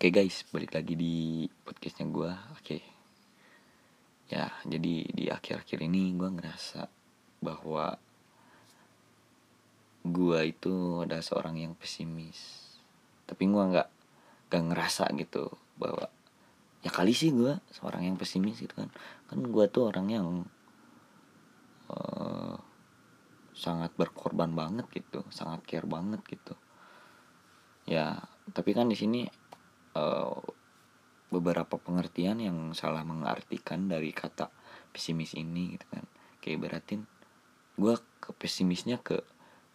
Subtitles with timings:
[0.00, 2.32] Oke guys, balik lagi di podcastnya gue.
[2.56, 2.80] Oke,
[4.32, 6.88] ya jadi di akhir-akhir ini gue ngerasa
[7.44, 8.00] bahwa
[10.00, 12.40] gue itu adalah seorang yang pesimis.
[13.28, 13.88] Tapi gue nggak
[14.48, 16.08] nggak ngerasa gitu bahwa
[16.80, 18.88] ya kali sih gue seorang yang pesimis gitu kan.
[19.28, 20.28] Kan gue tuh orang yang
[21.92, 22.56] uh,
[23.52, 26.56] sangat berkorban banget gitu, sangat care banget gitu.
[27.84, 28.16] Ya,
[28.56, 29.28] tapi kan di sini
[29.96, 30.38] uh,
[31.30, 34.50] beberapa pengertian yang salah mengartikan dari kata
[34.90, 36.04] pesimis ini gitu kan.
[36.42, 37.06] Kayak beratin
[37.78, 39.22] gue ke pesimisnya ke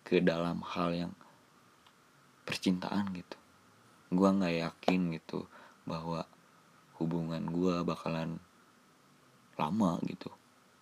[0.06, 1.14] ke dalam hal yang
[2.46, 3.38] percintaan gitu.
[4.14, 5.50] Gue nggak yakin gitu
[5.88, 6.28] bahwa
[7.02, 8.38] hubungan gue bakalan
[9.56, 10.30] lama gitu.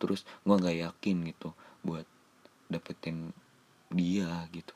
[0.02, 2.10] Terus gue nggak yakin gitu buat
[2.68, 3.32] dapetin
[3.94, 4.74] dia gitu.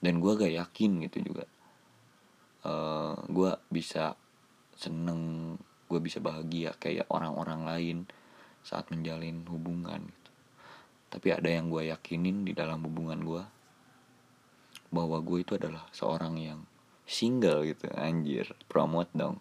[0.00, 1.44] Dan gue gak yakin gitu juga.
[1.44, 1.55] eh,
[3.36, 4.16] gue bisa
[4.72, 5.52] seneng
[5.86, 7.98] gue bisa bahagia kayak orang-orang lain
[8.64, 10.30] saat menjalin hubungan gitu.
[11.12, 13.44] Tapi ada yang gue yakinin di dalam hubungan gue
[14.90, 16.60] bahwa gue itu adalah seorang yang
[17.04, 17.86] single gitu.
[17.94, 19.38] Anjir promote dong.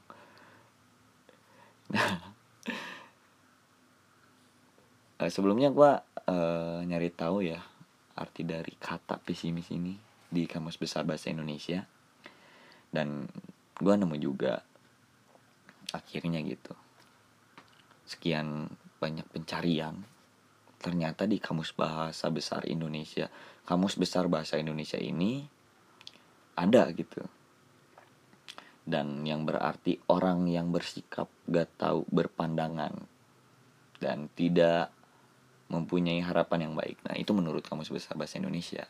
[1.90, 2.20] Nah
[5.34, 5.92] sebelumnya gue
[6.30, 7.64] uh, nyari tahu ya
[8.16, 9.98] arti dari kata pesimis ini
[10.30, 11.88] di kamus besar bahasa Indonesia.
[12.94, 13.26] Dan
[13.82, 14.64] gue nemu juga
[15.92, 16.74] akhirnya gitu
[18.06, 18.70] sekian
[19.02, 20.06] banyak pencarian
[20.80, 23.32] ternyata di kamus bahasa besar Indonesia
[23.66, 25.44] kamus besar bahasa Indonesia ini
[26.56, 27.26] ada gitu
[28.86, 32.94] dan yang berarti orang yang bersikap gak tahu berpandangan
[33.98, 34.94] dan tidak
[35.66, 37.02] mempunyai harapan yang baik.
[37.02, 38.86] Nah, itu menurut kamus besar bahasa Indonesia.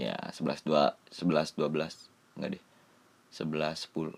[0.00, 2.64] Ya, 11 2 11 12 enggak deh.
[3.34, 4.14] 11 10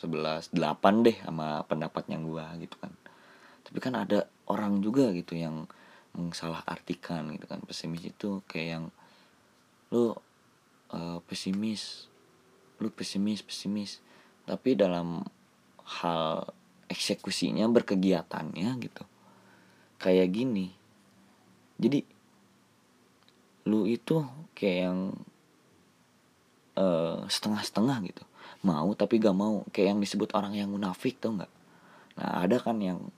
[0.00, 2.92] 11 8 deh sama pendapatnya gua gitu kan.
[3.64, 5.68] Tapi kan ada orang juga gitu yang
[6.32, 7.60] salah artikan gitu kan.
[7.62, 8.84] Pesimis itu kayak yang
[9.92, 10.16] lu
[10.96, 12.08] uh, pesimis
[12.80, 14.00] lu pesimis pesimis.
[14.48, 15.24] Tapi dalam
[15.84, 16.48] hal
[16.88, 19.04] eksekusinya berkegiatannya gitu
[20.00, 20.72] kayak gini.
[21.76, 22.00] Jadi
[23.64, 24.20] lu itu
[24.52, 24.98] kayak yang
[26.76, 28.24] uh, setengah-setengah gitu
[28.64, 29.62] mau tapi gak mau.
[29.70, 31.52] Kayak yang disebut orang yang munafik tau nggak
[32.14, 33.10] nah ada kan yang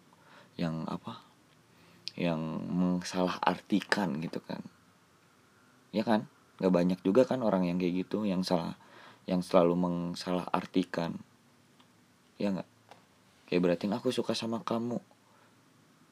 [0.58, 1.22] yang apa?
[2.16, 2.40] Yang
[2.72, 4.64] mengsalah artikan gitu kan.
[5.92, 6.26] Ya kan?
[6.58, 8.74] Gak banyak juga kan orang yang kayak gitu yang salah
[9.26, 11.18] yang selalu mengsalah artikan
[12.38, 12.68] ya nggak
[13.50, 14.98] kayak berarti aku suka sama kamu.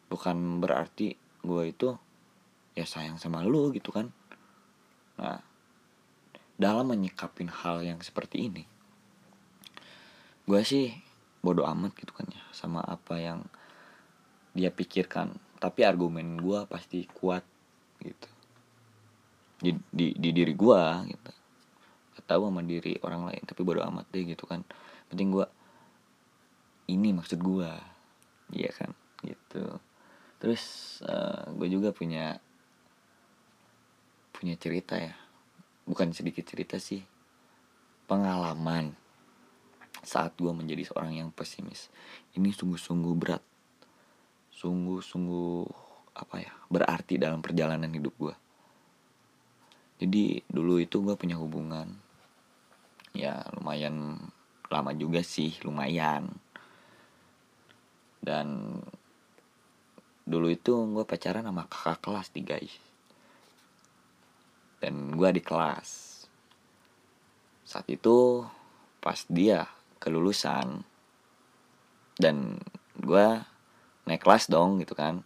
[0.08, 1.96] Bukan berarti gue itu
[2.74, 4.12] ya sayang sama lu gitu kan.
[5.16, 5.40] Nah
[6.54, 8.73] dalam menyikapin hal yang seperti ini
[10.44, 10.92] gue sih
[11.40, 13.40] bodoh amat gitu kan ya sama apa yang
[14.54, 15.34] dia pikirkan.
[15.58, 17.44] Tapi argumen gue pasti kuat
[18.00, 18.28] gitu.
[19.60, 21.32] Di di, di diri gue gitu.
[22.14, 24.64] Gak tahu sama diri orang lain tapi bodoh amat deh gitu kan.
[25.08, 25.46] Penting gue
[26.92, 27.70] ini maksud gue
[28.52, 28.92] iya kan
[29.24, 29.80] gitu.
[30.40, 32.36] Terus uh, eh, gue juga punya
[34.36, 35.16] punya cerita ya.
[35.84, 37.04] Bukan sedikit cerita sih
[38.04, 39.03] pengalaman
[40.04, 41.88] saat gue menjadi seorang yang pesimis.
[42.36, 43.42] Ini sungguh-sungguh berat.
[44.54, 45.66] Sungguh-sungguh
[46.14, 48.34] apa ya berarti dalam perjalanan hidup gue
[49.98, 51.86] jadi dulu itu gue punya hubungan
[53.14, 54.18] ya lumayan
[54.68, 56.26] lama juga sih lumayan.
[58.24, 58.80] Dan
[60.24, 62.74] dulu itu gue pacaran sama kakak kelas nih guys
[64.82, 65.88] dan gue di kelas.
[67.64, 68.42] Saat itu
[68.98, 69.68] pas dia
[70.04, 70.84] kelulusan.
[72.20, 72.60] Dan
[73.00, 73.26] gue
[74.04, 75.24] naik kelas dong gitu kan.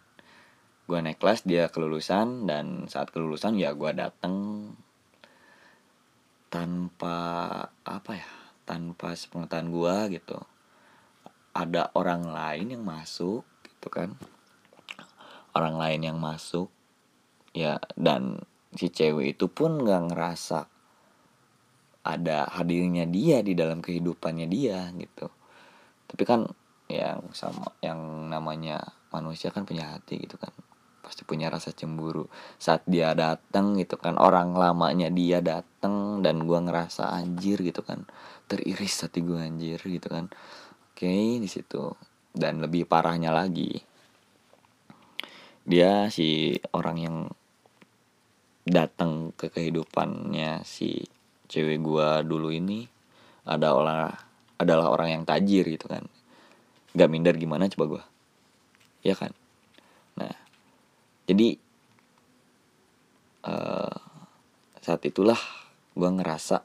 [0.86, 4.70] Gue naik kelas dia kelulusan dan saat kelulusan ya gue dateng
[6.48, 7.16] tanpa
[7.84, 8.30] apa ya
[8.64, 10.38] tanpa sepengetahuan gue gitu.
[11.52, 14.14] Ada orang lain yang masuk gitu kan.
[15.52, 16.70] Orang lain yang masuk
[17.50, 18.46] ya dan
[18.76, 20.77] si cewek itu pun nggak ngerasa
[22.04, 25.28] ada hadirnya dia di dalam kehidupannya dia gitu.
[26.08, 26.48] Tapi kan
[26.88, 28.80] yang sama yang namanya
[29.12, 30.52] manusia kan punya hati gitu kan.
[31.04, 32.28] Pasti punya rasa cemburu
[32.60, 34.16] saat dia datang gitu kan.
[34.16, 38.08] Orang lamanya dia datang dan gua ngerasa anjir gitu kan.
[38.48, 40.32] Teriris hati gua anjir gitu kan.
[40.92, 41.92] Oke di situ.
[42.32, 43.88] Dan lebih parahnya lagi
[45.68, 47.16] dia si orang yang
[48.64, 51.04] datang ke kehidupannya si
[51.48, 52.86] cewek gua dulu ini
[53.48, 54.12] ada olah
[54.60, 56.04] adalah orang yang tajir gitu kan.
[56.92, 58.04] Gak minder gimana coba gue
[59.06, 59.32] ya kan?
[60.18, 60.34] Nah
[61.28, 61.56] jadi
[63.46, 63.96] uh,
[64.82, 65.38] saat itulah
[65.92, 66.64] gue ngerasa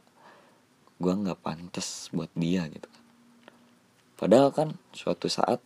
[1.01, 3.03] gue nggak pantas buat dia gitu kan.
[4.15, 5.59] Padahal kan suatu saat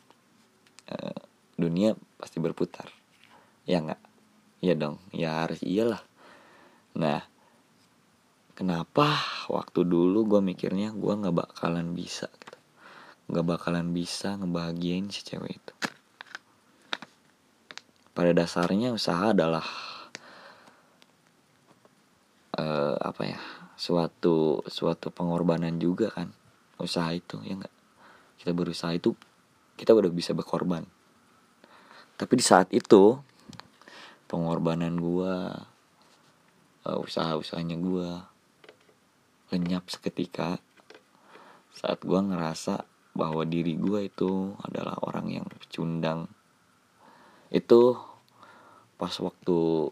[0.90, 1.19] uh,
[1.56, 2.90] dunia pasti berputar.
[3.69, 4.02] Ya nggak?
[4.64, 4.98] Ya dong.
[5.14, 6.02] Ya harus iyalah.
[6.98, 7.22] Nah
[8.57, 9.21] kenapa
[9.54, 12.57] waktu dulu gue mikirnya gue nggak bakalan bisa gitu?
[13.30, 15.74] Nggak bakalan bisa ngebahagiain si cewek itu.
[18.18, 19.62] Pada dasarnya usaha adalah
[22.57, 23.39] uh, apa ya
[23.77, 26.33] suatu suatu pengorbanan juga kan
[26.81, 27.75] usaha itu ya nggak?
[28.42, 29.13] Kita berusaha itu
[29.77, 30.81] kita udah bisa berkorban.
[32.18, 33.21] Tapi di saat itu
[34.25, 35.54] pengorbanan gua
[36.89, 38.33] uh, usaha-usahanya gua
[39.57, 40.62] lenyap seketika
[41.74, 42.86] saat gue ngerasa
[43.18, 46.30] bahwa diri gue itu adalah orang yang pecundang
[47.50, 47.98] itu
[49.01, 49.89] pas waktu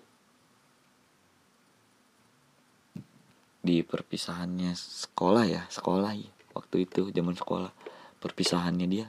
[3.65, 7.73] di perpisahannya sekolah ya sekolah ya waktu itu zaman sekolah.
[8.21, 9.07] Perpisahannya dia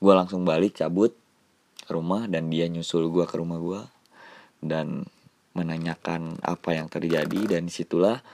[0.00, 1.12] gue langsung balik cabut
[1.84, 3.82] ke rumah dan dia nyusul gue ke rumah gue
[4.64, 5.04] dan
[5.52, 8.24] menanyakan apa yang terjadi dan di situlah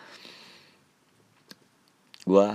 [2.27, 2.49] gue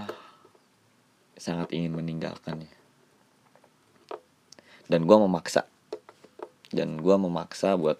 [1.39, 2.81] sangat ingin meninggalkannya
[4.91, 5.63] dan gue memaksa.
[6.68, 7.95] Dan gue memaksa buat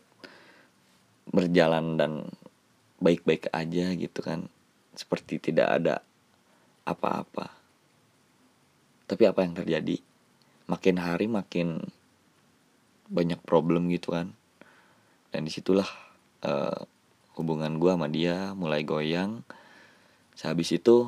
[1.31, 2.27] berjalan dan
[3.00, 4.51] baik-baik aja gitu kan.
[4.91, 6.03] Seperti tidak ada
[6.83, 7.47] apa-apa.
[9.07, 10.03] Tapi apa yang terjadi?
[10.68, 11.79] Makin hari makin
[13.07, 14.35] banyak problem gitu kan.
[15.31, 15.88] Dan di situlah
[16.44, 16.83] uh,
[17.39, 19.47] hubungan gue sama dia mulai goyang.
[20.35, 21.07] Sehabis itu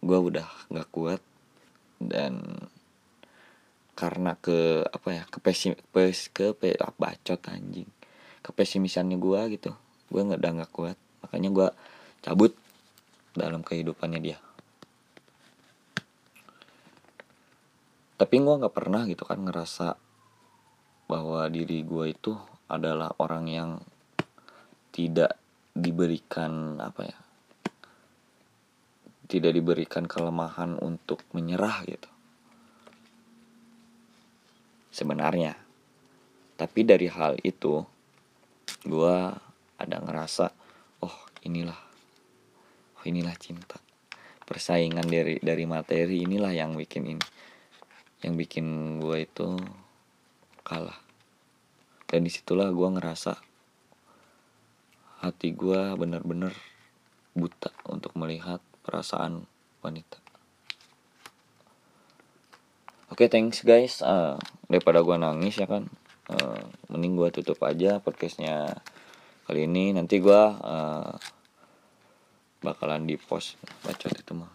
[0.00, 1.20] gue udah nggak kuat
[2.00, 2.40] dan
[3.92, 7.88] karena ke apa ya ke pesim pes ke pe, ah, bacot anjing.
[8.40, 9.76] Ke pesimisannya gue gitu.
[10.08, 10.96] Gue nggak udah nggak kuat.
[11.20, 11.68] Makanya gue
[12.24, 12.56] cabut
[13.36, 14.40] dalam kehidupannya dia.
[18.16, 20.00] Tapi gue nggak pernah gitu kan ngerasa
[21.04, 22.32] bahwa diri gue itu
[22.72, 23.70] adalah orang yang
[24.96, 25.36] tidak
[25.76, 27.18] diberikan apa ya
[29.30, 32.10] tidak diberikan kelemahan untuk menyerah gitu.
[34.90, 35.54] Sebenarnya.
[36.58, 37.86] Tapi dari hal itu
[38.84, 39.16] gue
[39.80, 40.52] ada ngerasa
[41.04, 41.76] oh inilah
[43.00, 43.80] oh inilah cinta
[44.44, 47.26] persaingan dari dari materi inilah yang bikin ini
[48.20, 49.56] yang bikin gue itu
[50.64, 50.96] kalah
[52.08, 53.36] dan di situlah gue ngerasa
[55.24, 56.56] hati gue bener-bener
[57.36, 59.46] buta untuk melihat perasaan
[59.86, 60.18] wanita.
[63.14, 64.02] Oke okay, thanks guys.
[64.02, 64.34] Uh,
[64.66, 65.86] daripada gue nangis ya kan?
[66.26, 66.58] Uh,
[66.90, 68.82] mending gue tutup aja podcastnya
[69.46, 69.94] kali ini.
[69.94, 71.14] Nanti gue uh,
[72.58, 74.50] bakalan di post bacot itu mah